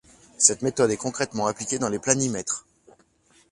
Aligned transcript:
Cette 0.39 0.63
méthode 0.63 0.89
est 0.89 0.97
concrètement 0.97 1.45
appliquée 1.45 1.77
dans 1.77 1.87
les 1.87 1.99
planimètres. 1.99 2.65